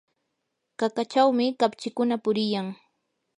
qaqachawmi 0.79 1.45
kapchikuna 1.59 2.15
puriyan. 2.23 2.67